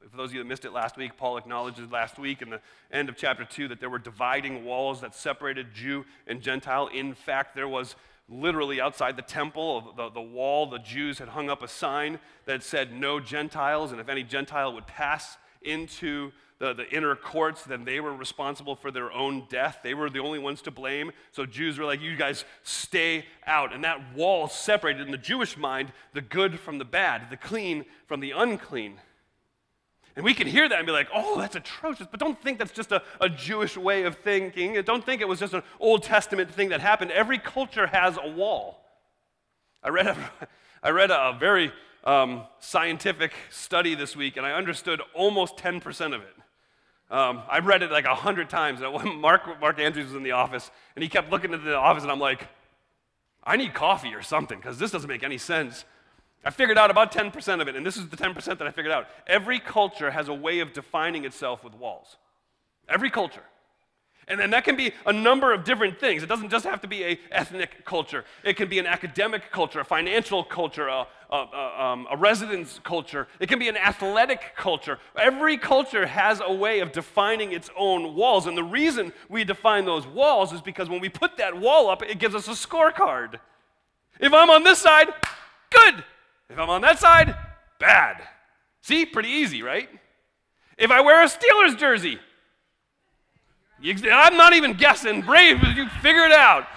[0.09, 2.59] For those of you that missed it last week, Paul acknowledges last week in the
[2.91, 6.87] end of chapter 2 that there were dividing walls that separated Jew and Gentile.
[6.87, 7.95] In fact, there was
[8.27, 12.63] literally outside the temple, the, the wall, the Jews had hung up a sign that
[12.63, 17.83] said, No Gentiles, and if any Gentile would pass into the, the inner courts, then
[17.83, 19.79] they were responsible for their own death.
[19.83, 21.11] They were the only ones to blame.
[21.31, 23.73] So Jews were like, You guys stay out.
[23.73, 27.85] And that wall separated in the Jewish mind the good from the bad, the clean
[28.05, 28.99] from the unclean.
[30.15, 32.07] And we can hear that and be like, oh, that's atrocious.
[32.09, 34.79] But don't think that's just a, a Jewish way of thinking.
[34.83, 37.11] Don't think it was just an Old Testament thing that happened.
[37.11, 38.79] Every culture has a wall.
[39.81, 40.31] I read a,
[40.83, 41.71] I read a very
[42.03, 46.35] um, scientific study this week, and I understood almost 10% of it.
[47.09, 48.81] Um, I read it like a hundred times.
[49.15, 52.11] Mark, Mark Andrews was in the office, and he kept looking at the office, and
[52.11, 52.47] I'm like,
[53.43, 55.85] I need coffee or something, because this doesn't make any sense.
[56.45, 58.93] I figured out about 10% of it, and this is the 10% that I figured
[58.93, 59.07] out.
[59.27, 62.17] Every culture has a way of defining itself with walls.
[62.89, 63.43] Every culture.
[64.27, 66.23] And then that can be a number of different things.
[66.23, 68.23] It doesn't just have to be a ethnic culture.
[68.43, 72.79] It can be an academic culture, a financial culture, a, a, a, um, a residence
[72.83, 73.27] culture.
[73.39, 74.99] It can be an athletic culture.
[75.17, 78.47] Every culture has a way of defining its own walls.
[78.47, 82.01] And the reason we define those walls is because when we put that wall up,
[82.01, 83.39] it gives us a scorecard.
[84.21, 85.07] If I'm on this side,
[85.69, 86.03] good.
[86.49, 87.35] If I'm on that side,
[87.79, 88.21] bad.
[88.81, 89.89] See, pretty easy, right?
[90.77, 92.19] If I wear a Steelers jersey,
[94.11, 95.21] I'm not even guessing.
[95.21, 96.67] Brave, you figure it out.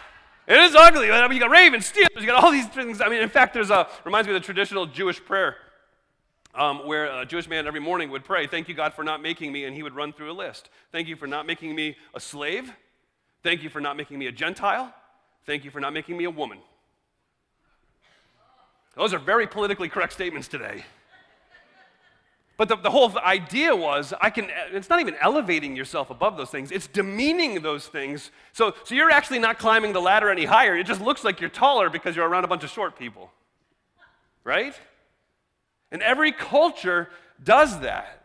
[0.46, 1.11] It is ugly.
[1.11, 3.00] I mean, you got Ravens, Steelers, you got all these things.
[3.00, 5.57] I mean, in fact, there's a reminds me of the traditional Jewish prayer,
[6.55, 9.52] um, where a Jewish man every morning would pray, "Thank you, God, for not making
[9.52, 10.70] me," and he would run through a list.
[10.92, 12.72] Thank you for not making me a slave.
[13.42, 14.94] Thank you for not making me a Gentile.
[15.46, 16.61] Thank you for not making me a woman.
[18.96, 20.85] Those are very politically correct statements today.
[22.56, 26.48] But the, the whole idea was I can, it's not even elevating yourself above those
[26.48, 28.30] things, it's demeaning those things.
[28.52, 30.74] So, so you're actually not climbing the ladder any higher.
[30.76, 33.30] It just looks like you're taller because you're around a bunch of short people.
[34.42, 34.74] Right?
[35.92, 37.11] And every culture
[37.42, 38.22] does that.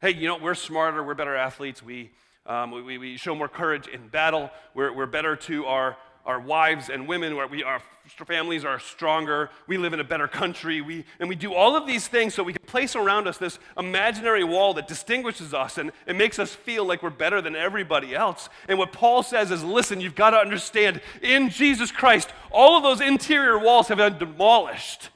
[0.00, 2.10] Hey, you know, we're smarter, we're better athletes, we,
[2.46, 5.96] um, we, we show more courage in battle, we're, we're better to our
[6.28, 7.80] our wives and women, where we, our
[8.26, 11.86] families are stronger, we live in a better country, we, and we do all of
[11.86, 15.90] these things so we can place around us this imaginary wall that distinguishes us and
[16.06, 18.50] it makes us feel like we're better than everybody else.
[18.68, 22.82] And what Paul says is listen, you've got to understand, in Jesus Christ, all of
[22.82, 25.08] those interior walls have been demolished.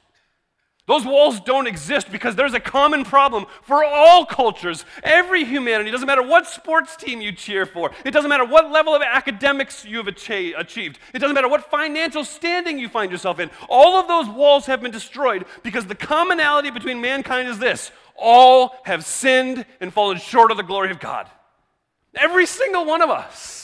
[0.85, 5.87] Those walls don't exist because there's a common problem for all cultures, every humanity.
[5.89, 9.01] It doesn't matter what sports team you cheer for, it doesn't matter what level of
[9.01, 13.49] academics you've achieved, it doesn't matter what financial standing you find yourself in.
[13.69, 18.75] All of those walls have been destroyed because the commonality between mankind is this all
[18.83, 21.29] have sinned and fallen short of the glory of God.
[22.13, 23.62] Every single one of us.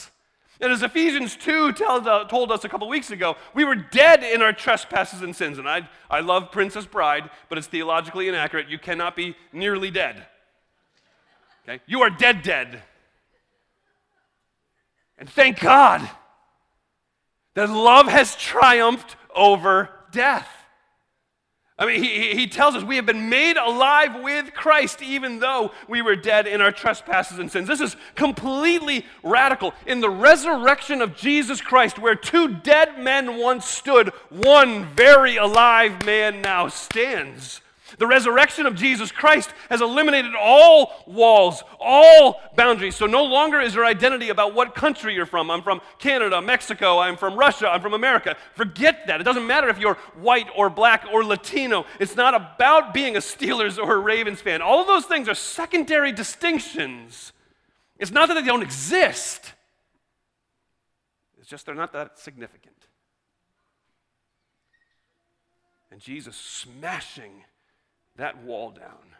[0.60, 4.22] And as Ephesians 2 told, uh, told us a couple weeks ago, we were dead
[4.22, 5.58] in our trespasses and sins.
[5.58, 8.68] And I, I love Princess Bride, but it's theologically inaccurate.
[8.68, 10.26] You cannot be nearly dead.
[11.64, 11.82] Okay?
[11.86, 12.82] You are dead, dead.
[15.16, 16.08] And thank God
[17.54, 20.48] that love has triumphed over death.
[21.80, 25.72] I mean, he, he tells us we have been made alive with Christ even though
[25.88, 27.66] we were dead in our trespasses and sins.
[27.66, 29.72] This is completely radical.
[29.86, 36.04] In the resurrection of Jesus Christ, where two dead men once stood, one very alive
[36.04, 37.62] man now stands.
[38.00, 42.96] The resurrection of Jesus Christ has eliminated all walls, all boundaries.
[42.96, 45.50] So no longer is your identity about what country you're from.
[45.50, 48.38] I'm from Canada, Mexico, I'm from Russia, I'm from America.
[48.54, 49.20] Forget that.
[49.20, 51.84] It doesn't matter if you're white or black or Latino.
[51.98, 54.62] It's not about being a Steelers or a Ravens fan.
[54.62, 57.34] All of those things are secondary distinctions.
[57.98, 59.52] It's not that they don't exist,
[61.38, 62.76] it's just they're not that significant.
[65.90, 67.44] And Jesus smashing
[68.20, 69.10] that wall down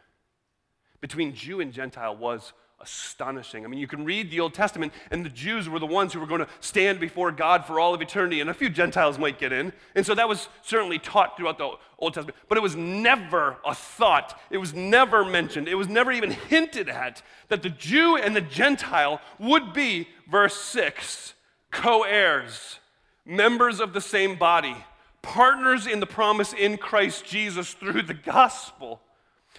[1.01, 3.65] between Jew and Gentile was astonishing.
[3.65, 6.21] I mean, you can read the Old Testament, and the Jews were the ones who
[6.21, 9.39] were going to stand before God for all of eternity, and a few Gentiles might
[9.39, 9.73] get in.
[9.95, 13.75] And so that was certainly taught throughout the Old Testament, but it was never a
[13.75, 14.41] thought.
[14.51, 15.69] It was never mentioned.
[15.69, 20.55] It was never even hinted at that the Jew and the Gentile would be, verse
[20.55, 21.35] 6,
[21.71, 22.79] co heirs,
[23.27, 24.77] members of the same body
[25.23, 29.01] partners in the promise in Christ Jesus through the gospel.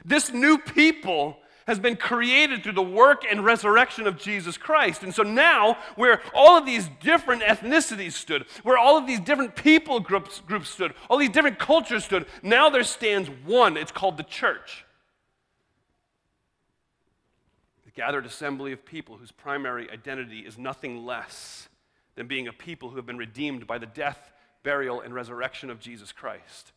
[0.03, 5.03] This new people has been created through the work and resurrection of Jesus Christ.
[5.03, 9.55] And so now, where all of these different ethnicities stood, where all of these different
[9.55, 13.77] people groups, groups stood, all these different cultures stood, now there stands one.
[13.77, 14.85] It's called the church.
[17.85, 21.69] The gathered assembly of people whose primary identity is nothing less
[22.15, 24.31] than being a people who have been redeemed by the death
[24.63, 26.71] burial, and resurrection of Jesus Christ.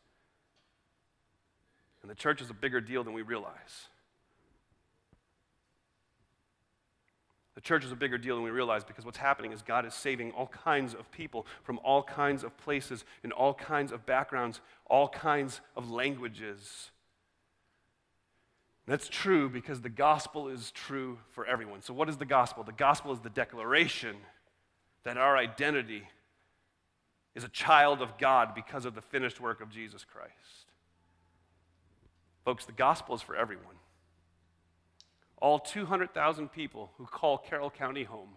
[2.03, 3.88] And the church is a bigger deal than we realize.
[7.55, 9.94] The church is a bigger deal than we realize because what's happening is God is
[9.94, 14.61] saving all kinds of people from all kinds of places, in all kinds of backgrounds,
[14.87, 16.90] all kinds of languages.
[18.87, 21.81] That's true because the gospel is true for everyone.
[21.81, 22.65] So, what is the gospel?
[22.65, 24.17] The gospel is the declaration
[25.04, 26.02] that our identity
[27.35, 30.33] is a child of God because of the finished work of Jesus Christ.
[32.45, 33.77] Folks, the gospel is for everyone.
[35.39, 38.37] All 200,000 people who call Carroll County home,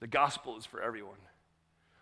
[0.00, 1.18] the gospel is for everyone.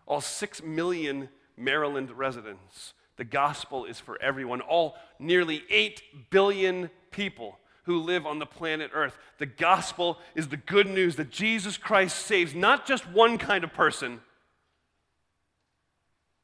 [0.06, 4.60] All 6 million Maryland residents, the gospel is for everyone.
[4.60, 9.16] All nearly 8 billion people who live on the planet Earth.
[9.38, 13.72] The gospel is the good news that Jesus Christ saves not just one kind of
[13.72, 14.20] person,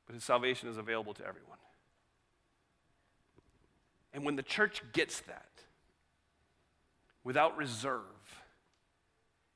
[0.07, 1.59] but his salvation is available to everyone.
[4.13, 5.49] And when the church gets that,
[7.25, 8.01] without reserve,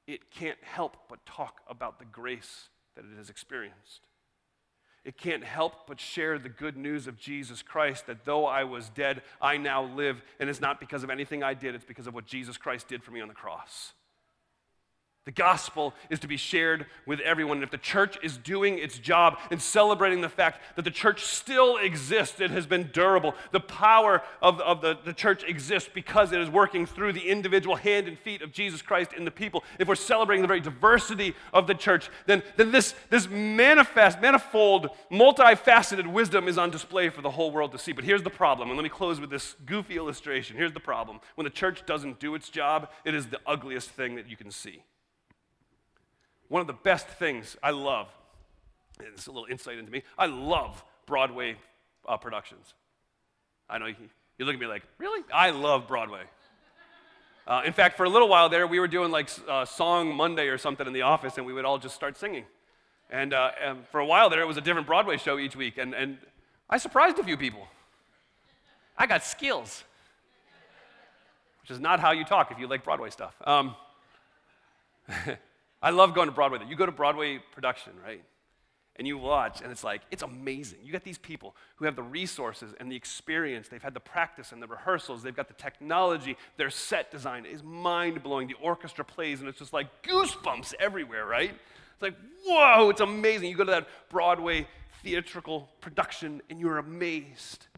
[0.07, 4.09] it can't help but talk about the grace that it has experienced.
[5.05, 8.89] It can't help but share the good news of Jesus Christ that though I was
[8.91, 10.21] dead, I now live.
[10.41, 13.03] And it's not because of anything I did, it's because of what Jesus Christ did
[13.03, 13.93] for me on the cross.
[15.29, 17.59] The gospel is to be shared with everyone.
[17.59, 21.23] And if the church is doing its job and celebrating the fact that the church
[21.23, 23.35] still exists, it has been durable.
[23.53, 27.77] The power of, of the, the church exists because it is working through the individual
[27.77, 29.65] hand and feet of Jesus Christ in the people.
[29.79, 34.89] If we're celebrating the very diversity of the church, then, then this, this manifest, manifold,
[35.13, 37.93] multifaceted wisdom is on display for the whole world to see.
[37.93, 40.57] But here's the problem, and let me close with this goofy illustration.
[40.57, 41.21] Here's the problem.
[41.35, 44.51] When the church doesn't do its job, it is the ugliest thing that you can
[44.51, 44.85] see.
[46.49, 48.09] One of the best things I love,
[49.01, 51.57] it's a little insight into me, I love Broadway
[52.07, 52.75] uh, productions.
[53.69, 53.97] I know you,
[54.39, 55.23] you look at me like, really?
[55.33, 56.23] I love Broadway.
[57.47, 60.49] Uh, in fact, for a little while there, we were doing like uh, Song Monday
[60.49, 62.45] or something in the office, and we would all just start singing.
[63.11, 65.79] And, uh, and, for a while there, it was a different Broadway show each week,
[65.79, 66.19] and, and
[66.69, 67.67] I surprised a few people.
[68.99, 69.83] I got skills,
[71.63, 73.35] which is not how you talk if you like Broadway stuff.
[73.47, 73.75] Um,
[75.81, 76.59] I love going to Broadway.
[76.69, 78.23] You go to Broadway production, right?
[78.97, 80.81] And you watch, and it's like, it's amazing.
[80.83, 83.69] You got these people who have the resources and the experience.
[83.69, 85.23] They've had the practice and the rehearsals.
[85.23, 86.37] They've got the technology.
[86.57, 88.49] Their set design is mind blowing.
[88.49, 91.51] The orchestra plays, and it's just like goosebumps everywhere, right?
[91.51, 93.51] It's like, whoa, it's amazing.
[93.51, 94.67] You go to that Broadway
[95.05, 97.69] theatrical production, and you're amazed.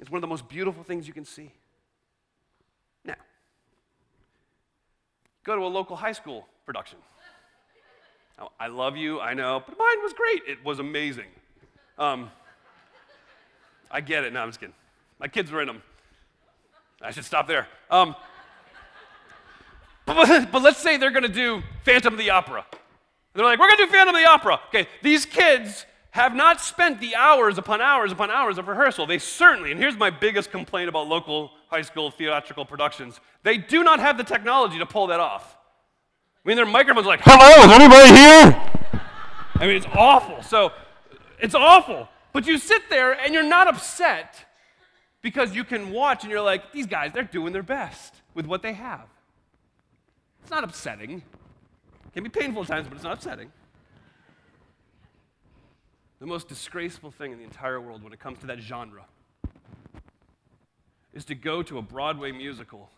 [0.00, 1.52] It's one of the most beautiful things you can see.
[3.04, 3.16] Now,
[5.44, 6.98] go to a local high school production.
[8.38, 10.42] Now, I love you, I know, but mine was great.
[10.46, 11.26] It was amazing.
[11.98, 12.30] Um,
[13.90, 14.32] I get it.
[14.32, 14.74] No, I'm just kidding.
[15.20, 15.82] My kids were in them.
[17.00, 17.68] I should stop there.
[17.90, 18.16] Um,
[20.06, 22.66] but, but let's say they're going to do Phantom of the Opera.
[22.70, 22.80] And
[23.34, 24.60] they're like, we're going to do Phantom of the Opera.
[24.68, 29.06] Okay, these kids have not spent the hours upon hours upon hours of rehearsal.
[29.06, 33.82] They certainly, and here's my biggest complaint about local high school theatrical productions, they do
[33.82, 35.56] not have the technology to pull that off.
[36.44, 39.00] I mean, their microphones like, hello, is anybody here?
[39.54, 40.42] I mean, it's awful.
[40.42, 40.72] So
[41.40, 42.08] it's awful.
[42.34, 44.44] But you sit there and you're not upset
[45.22, 48.60] because you can watch and you're like, these guys, they're doing their best with what
[48.60, 49.06] they have.
[50.42, 51.22] It's not upsetting.
[52.06, 53.50] It can be painful at times, but it's not upsetting.
[56.20, 59.06] The most disgraceful thing in the entire world when it comes to that genre
[61.14, 62.90] is to go to a Broadway musical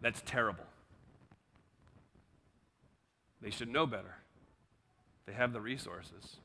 [0.00, 0.64] that's terrible.
[3.42, 4.14] They should know better.
[5.26, 6.36] They have the resources,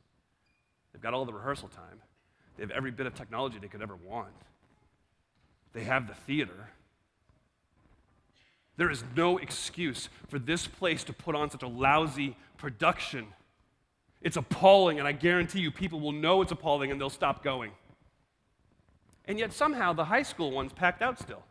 [0.92, 2.02] they've got all the rehearsal time,
[2.56, 4.30] they have every bit of technology they could ever want,
[5.74, 6.70] they have the theater.
[8.78, 13.26] There is no excuse for this place to put on such a lousy production.
[14.22, 17.72] It's appalling, and I guarantee you people will know it's appalling and they'll stop going.
[19.26, 21.44] And yet somehow the high school one's packed out still.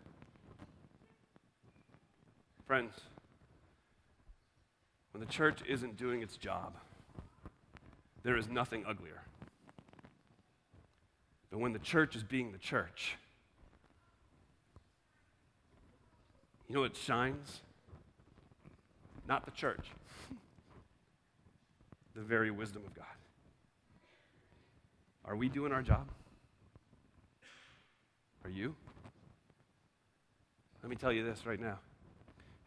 [2.65, 2.95] Friends,
[5.17, 6.75] when the church isn't doing its job,
[8.23, 9.23] there is nothing uglier.
[11.51, 13.17] But when the church is being the church,
[16.69, 17.63] you know it shines?
[19.27, 19.87] Not the church,
[22.15, 23.07] the very wisdom of God.
[25.25, 26.11] Are we doing our job?
[28.45, 28.75] Are you?
[30.83, 31.79] Let me tell you this right now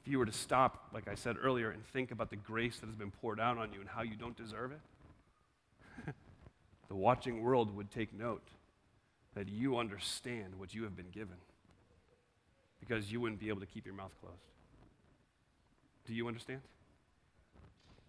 [0.10, 2.96] you were to stop, like I said earlier, and think about the grace that has
[2.96, 6.14] been poured out on you and how you don't deserve it,
[6.88, 8.48] the watching world would take note
[9.36, 11.38] that you understand what you have been given
[12.80, 14.36] because you wouldn't be able to keep your mouth closed.
[16.06, 16.62] Do you understand?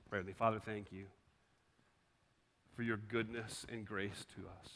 [0.08, 1.04] Pray Father, thank you
[2.74, 4.70] for your goodness and grace to us.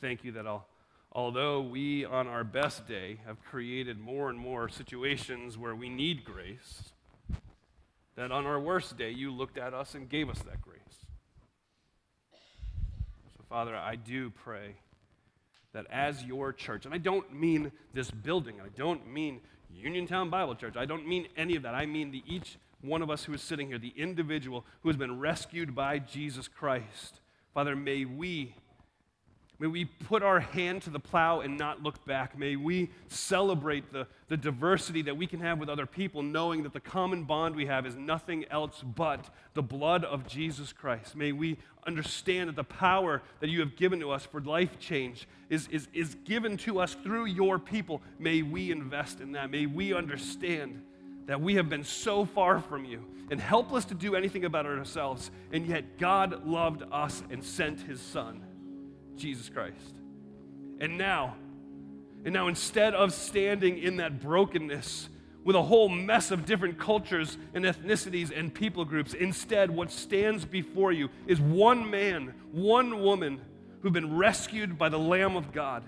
[0.00, 0.66] Thank you that I'll
[1.12, 6.24] although we, on our best day, have created more and more situations where we need
[6.24, 6.92] grace,
[8.16, 10.78] that on our worst day, you looked at us and gave us that grace.
[13.36, 14.76] So, Father, I do pray
[15.72, 19.40] that as your church, and I don't mean this building, I don't mean
[19.72, 21.74] Uniontown Bible Church, I don't mean any of that.
[21.74, 24.96] I mean the each one of us who is sitting here, the individual who has
[24.96, 27.20] been rescued by Jesus Christ.
[27.54, 28.54] Father, may we
[29.60, 32.38] May we put our hand to the plow and not look back.
[32.38, 36.72] May we celebrate the, the diversity that we can have with other people, knowing that
[36.72, 41.16] the common bond we have is nothing else but the blood of Jesus Christ.
[41.16, 45.26] May we understand that the power that you have given to us for life change
[45.50, 48.00] is, is, is given to us through your people.
[48.20, 49.50] May we invest in that.
[49.50, 50.82] May we understand
[51.26, 55.32] that we have been so far from you and helpless to do anything about ourselves,
[55.52, 58.44] and yet God loved us and sent his Son.
[59.18, 59.94] Jesus Christ.
[60.80, 61.34] And now,
[62.24, 65.08] and now instead of standing in that brokenness
[65.44, 70.44] with a whole mess of different cultures and ethnicities and people groups, instead, what stands
[70.44, 73.40] before you is one man, one woman
[73.80, 75.84] who've been rescued by the Lamb of God.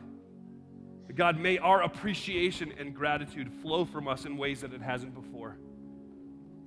[1.14, 5.58] God, may our appreciation and gratitude flow from us in ways that it hasn't before.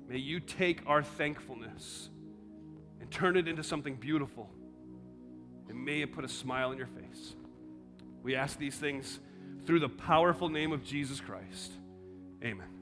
[0.07, 2.09] May you take our thankfulness
[2.99, 4.49] and turn it into something beautiful
[5.69, 7.35] and may it put a smile on your face.
[8.21, 9.19] We ask these things
[9.65, 11.71] through the powerful name of Jesus Christ.
[12.43, 12.72] Amen.